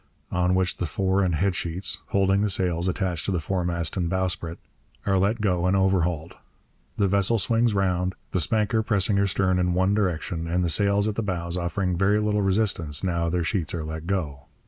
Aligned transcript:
on 0.31 0.55
which 0.55 0.77
the 0.77 0.87
fore 0.87 1.21
and 1.23 1.35
head 1.35 1.55
sheets 1.55 1.99
(holding 2.07 2.41
the 2.41 2.49
sails 2.49 2.87
attached 2.87 3.23
to 3.23 3.31
the 3.31 3.39
foremast 3.39 3.95
and 3.95 4.09
bowsprit) 4.09 4.57
are 5.05 5.19
let 5.19 5.41
go 5.41 5.67
and 5.67 5.77
overhauled. 5.77 6.33
The 6.97 7.07
vessel 7.07 7.37
swings 7.37 7.75
round, 7.75 8.15
the 8.31 8.41
spanker 8.41 8.81
pressing 8.81 9.17
her 9.17 9.27
stern 9.27 9.59
in 9.59 9.75
one 9.75 9.93
direction 9.93 10.47
and 10.47 10.63
the 10.63 10.69
sails 10.69 11.07
at 11.07 11.13
the 11.13 11.21
bows 11.21 11.55
offering 11.55 11.99
very 11.99 12.19
little 12.19 12.41
resistance 12.41 13.03
now 13.03 13.29
their 13.29 13.43
sheets 13.43 13.75
are 13.75 13.83
let 13.83 14.07
go. 14.07 14.47